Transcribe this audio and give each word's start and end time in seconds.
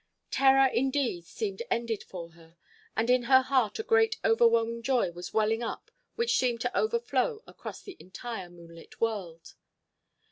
Terror 0.31 0.65
indeed 0.65 1.25
seemed 1.25 1.61
ended 1.69 2.01
for 2.03 2.31
her, 2.31 2.57
and 2.95 3.07
in 3.07 3.21
her 3.25 3.43
heart 3.43 3.77
a 3.77 3.83
great 3.83 4.17
overwhelming 4.25 4.81
joy 4.81 5.11
was 5.11 5.31
welling 5.31 5.61
up 5.61 5.91
which 6.15 6.39
seemed 6.39 6.61
to 6.61 6.75
overflow 6.75 7.43
across 7.45 7.83
the 7.83 7.97
entire 7.99 8.49
moonlit 8.49 8.99
world. 8.99 9.53